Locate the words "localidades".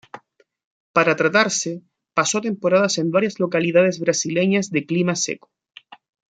3.39-3.99